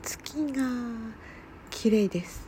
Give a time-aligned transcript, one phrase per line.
[0.04, 0.62] 月が
[1.72, 2.48] 綺麗です。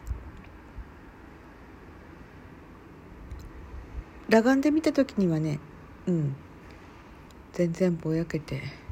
[4.27, 5.59] 裸眼で見た時にはね
[6.05, 6.35] うん。
[7.53, 8.88] 全然ぼやけて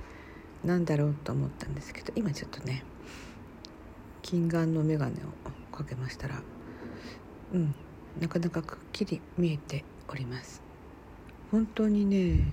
[0.68, 2.84] なんだろうと思ったんですけど今ちょっとね
[4.22, 6.42] 近眼の眼鏡をかけましたら
[7.54, 7.74] うん
[8.20, 10.62] なかなかくっきり見えております。
[11.52, 12.52] 本当にね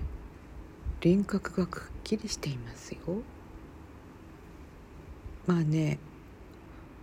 [1.01, 2.99] 輪郭がくっきりしていますよ。
[5.45, 5.99] まあね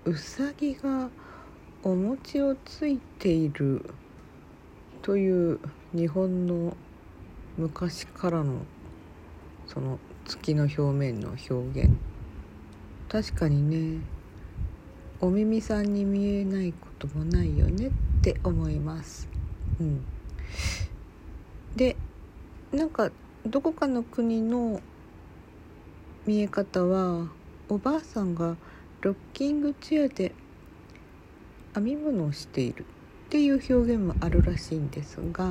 [0.07, 1.11] うさぎが
[1.83, 3.85] お餅をついている
[5.03, 5.61] という
[5.95, 6.75] 日本の
[7.59, 8.63] 昔からの
[9.67, 11.91] その月の表面の表現
[13.09, 14.01] 確かにね
[15.21, 17.91] お耳さんに見えないこともないよねっ
[18.23, 19.29] て思います。
[19.81, 20.05] うん、
[21.77, 21.97] で
[22.73, 23.11] なんか
[23.47, 24.81] どこかの国の
[26.27, 27.29] 見え方は
[27.69, 28.57] おばあさんが
[29.01, 30.33] ロッキングチェアで
[31.75, 32.85] 編み物をしている
[33.27, 35.45] っていう表現もあるらしいんですが、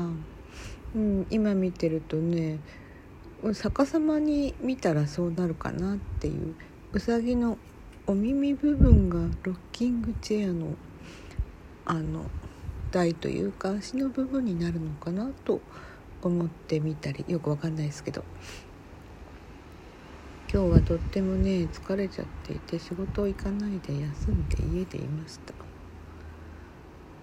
[0.96, 2.60] うん、今見てるとね
[3.54, 6.56] 逆さまに見たらそうなるかなっていう
[6.94, 7.58] うさぎの
[8.06, 10.76] お耳部分がロッキングチェアの
[11.86, 12.30] あの
[12.92, 15.60] 台というか足の部分になるのかなと
[16.22, 18.24] 思ってみたりよくわかんないですけど。
[20.54, 25.54] 今日はとってもね疲れちゃっていて仕事行かないで休んで家でいました。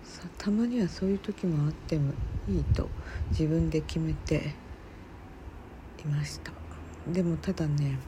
[0.02, 2.14] さたまにはそういう時もあっても
[2.48, 2.88] いいと
[3.30, 4.54] 自分で決めて
[6.02, 6.52] いました。
[7.06, 7.98] でもただね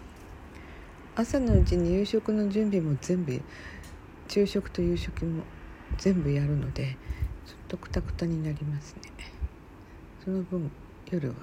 [1.15, 3.41] 朝のうちに夕食の準備も全部
[4.29, 5.43] 昼食と夕食も
[5.99, 6.97] 全部やるので
[7.47, 9.03] ちょっとくたくたになりますね。
[10.25, 10.71] その分
[11.11, 11.35] 夜は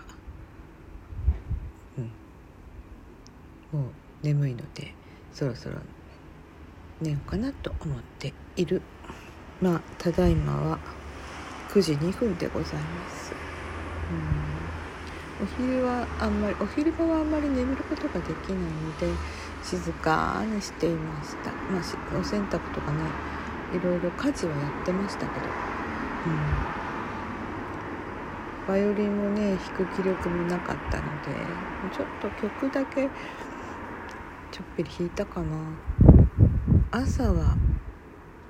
[1.97, 3.91] うんもう
[4.23, 4.93] 眠いので
[5.33, 5.75] そろそろ
[7.01, 8.81] 寝ようかなと思っている。
[9.61, 10.79] まあただいまは
[11.69, 13.35] 9時2分でございます。
[14.09, 14.36] うん。
[15.39, 19.07] お昼はあんまりお昼間はあんまり眠ることができないので
[19.63, 23.03] 静かにしていました、まあ、お洗濯とかね
[23.71, 25.45] いろいろ家事はやってましたけど、
[26.25, 26.67] うん、
[28.67, 31.31] バイオリンもね弾く気力もなかったので
[31.95, 33.09] ちょっと曲だけ
[34.51, 35.81] ちょっぴり弾いたかな。
[36.89, 37.57] 朝は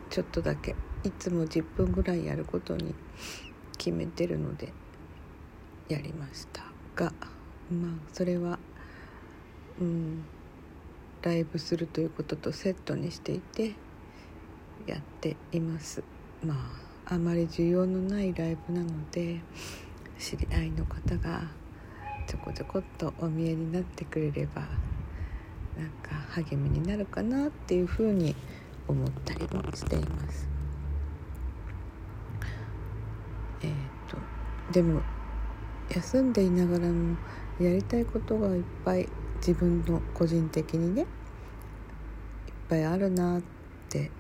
[0.10, 2.94] ちょっとだけいつも10分ぐらいやることに
[3.78, 4.72] 決めてるので
[5.90, 6.67] やりました。
[6.98, 7.14] が
[7.72, 8.60] まあそれは
[9.80, 10.26] うん
[11.22, 13.76] ライブするということとセットにしていて
[14.86, 16.04] やっています。
[16.44, 16.54] ま
[17.06, 19.40] ああまり需要のないライブなので
[20.20, 21.50] 知り合いの方が
[22.28, 24.62] ちょこちょこっとお見えになってくれれば
[25.78, 28.36] なんか励みになるかなっていうふうに
[28.88, 30.48] 思ったりもしています。
[33.62, 33.74] えっ、ー、
[34.10, 34.18] と
[34.74, 35.02] でも
[35.90, 37.18] 休んでいながらも
[37.60, 41.06] やりたいことがいっぱい自分の個人的にねいっ
[42.70, 43.42] ぱいあるなっ
[43.90, 44.12] て、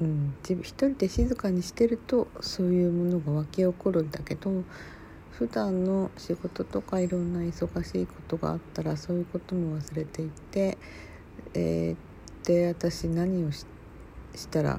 [0.00, 4.50] うん、自分一人で静かにしてるとそういうものが湧き起こるんだけど
[5.32, 10.76] 普段の仕事とかいろんな忙しいことがあったらそういうことも忘れていて、
[11.54, 13.66] えー、で私何をし
[14.50, 14.78] たら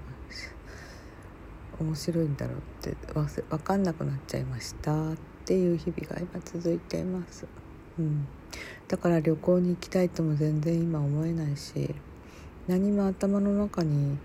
[1.80, 7.48] 面白いんだろうって分かんなくなっちゃいましたっていう日々が今続いています。
[8.00, 8.28] うん、
[8.88, 11.94] だから旅行に行きたいとも全然今思えないし
[12.68, 14.18] 何も頭の中に、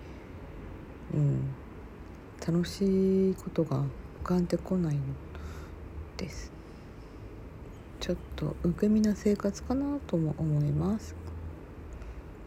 [1.12, 1.41] うん、
[2.47, 3.82] 楽しいことが
[4.22, 5.03] 浮かんでこないの
[6.16, 6.50] です。
[8.00, 11.14] ちょっと受け身な生活かなとも思います。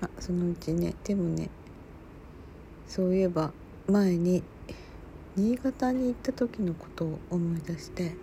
[0.01, 1.49] あそのうちねでもね
[2.87, 3.51] そういえば
[3.87, 4.43] 前に
[5.35, 8.15] 新潟に行った時のことを思い出して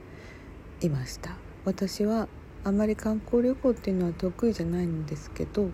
[0.81, 1.37] いました。
[1.65, 2.29] 私は
[2.65, 5.71] あまり観光旅行っていうのは得意じゃないんですけど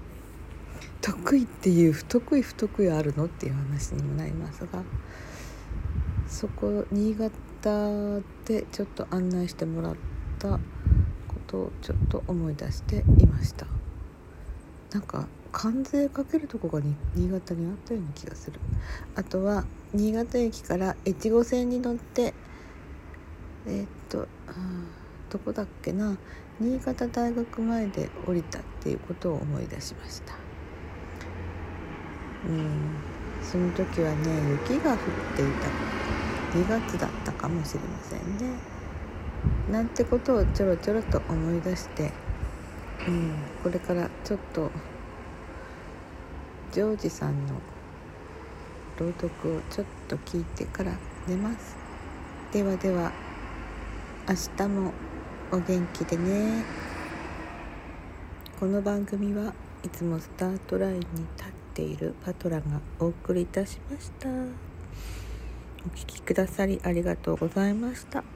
[1.00, 4.82] 得意っていう不得意不得意あるのっていう話にもなりますが
[6.26, 9.96] そこ新潟でちょっと案内してもらっ
[10.38, 10.60] たこ
[11.46, 13.66] とをちょっと思い出していました。
[14.92, 15.26] なんか
[15.56, 16.80] 関税かけるとこが
[17.14, 18.58] 新潟にあったような気がする。
[19.14, 19.64] あとは
[19.94, 22.34] 新潟駅から越後線に乗って
[23.64, 24.26] えー、っと
[25.30, 26.18] どこだっけな。
[26.58, 30.34] 新潟大学前で降りたっていうことを思い出しました。
[32.48, 33.04] うん。
[33.40, 34.98] その時はね雪が降っ
[35.36, 35.68] ていた。
[36.58, 38.58] 2月だったかもしれませんね。
[39.70, 42.12] なんてことをちょろちょろと思い出して
[43.06, 43.34] うん。
[43.62, 44.72] これからちょっと
[46.74, 47.54] ジョージさんの
[48.98, 50.90] 朗読をちょっと聞いてから
[51.28, 51.76] 寝ます。
[52.52, 53.12] ではでは
[54.28, 54.92] 明日も
[55.52, 56.64] お元気でね。
[58.58, 59.54] この番組は
[59.84, 61.02] いつもスタートラインに
[61.36, 62.64] 立っているパトラが
[62.98, 64.28] お送りいたしました。
[64.28, 64.32] お
[65.96, 68.24] 聴きくださりありがとうございました「